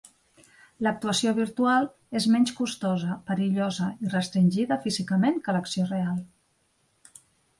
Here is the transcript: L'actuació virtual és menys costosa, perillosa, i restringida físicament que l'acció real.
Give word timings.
L'actuació 0.85 1.33
virtual 1.39 1.85
és 2.19 2.25
menys 2.35 2.53
costosa, 2.61 3.17
perillosa, 3.29 3.91
i 4.07 4.11
restringida 4.15 4.77
físicament 4.87 5.37
que 5.45 5.55
l'acció 5.59 5.85
real. 5.93 6.19